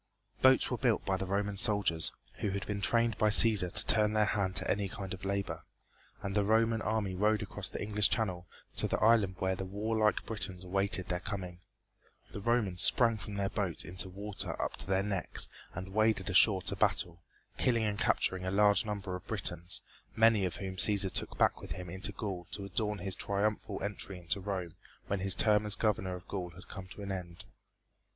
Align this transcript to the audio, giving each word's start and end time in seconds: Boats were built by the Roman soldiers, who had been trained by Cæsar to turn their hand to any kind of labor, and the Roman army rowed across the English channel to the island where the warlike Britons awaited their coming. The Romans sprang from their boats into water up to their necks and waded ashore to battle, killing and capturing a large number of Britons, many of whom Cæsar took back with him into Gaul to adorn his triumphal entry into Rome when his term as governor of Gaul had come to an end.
Boats 0.41 0.71
were 0.71 0.79
built 0.79 1.05
by 1.05 1.15
the 1.15 1.27
Roman 1.27 1.57
soldiers, 1.57 2.11
who 2.39 2.49
had 2.49 2.65
been 2.65 2.81
trained 2.81 3.19
by 3.19 3.29
Cæsar 3.29 3.71
to 3.71 3.85
turn 3.85 4.13
their 4.13 4.25
hand 4.25 4.55
to 4.55 4.67
any 4.67 4.89
kind 4.89 5.13
of 5.13 5.23
labor, 5.23 5.61
and 6.23 6.33
the 6.33 6.43
Roman 6.43 6.81
army 6.81 7.13
rowed 7.13 7.43
across 7.43 7.69
the 7.69 7.79
English 7.79 8.09
channel 8.09 8.47
to 8.77 8.87
the 8.87 8.97
island 8.99 9.35
where 9.37 9.53
the 9.55 9.63
warlike 9.63 10.25
Britons 10.25 10.63
awaited 10.63 11.09
their 11.09 11.19
coming. 11.19 11.59
The 12.31 12.41
Romans 12.41 12.81
sprang 12.81 13.17
from 13.17 13.35
their 13.35 13.49
boats 13.51 13.85
into 13.85 14.09
water 14.09 14.59
up 14.59 14.75
to 14.77 14.87
their 14.87 15.03
necks 15.03 15.47
and 15.75 15.93
waded 15.93 16.31
ashore 16.31 16.63
to 16.63 16.75
battle, 16.75 17.21
killing 17.59 17.83
and 17.83 17.99
capturing 17.99 18.43
a 18.43 18.49
large 18.49 18.83
number 18.83 19.15
of 19.15 19.27
Britons, 19.27 19.81
many 20.15 20.45
of 20.45 20.55
whom 20.55 20.77
Cæsar 20.77 21.11
took 21.11 21.37
back 21.37 21.61
with 21.61 21.73
him 21.73 21.91
into 21.91 22.11
Gaul 22.11 22.45
to 22.53 22.65
adorn 22.65 22.97
his 22.97 23.13
triumphal 23.15 23.83
entry 23.83 24.17
into 24.17 24.39
Rome 24.39 24.73
when 25.05 25.19
his 25.19 25.35
term 25.35 25.63
as 25.63 25.75
governor 25.75 26.15
of 26.15 26.27
Gaul 26.27 26.49
had 26.55 26.67
come 26.67 26.87
to 26.87 27.03
an 27.03 27.11
end. 27.11 27.43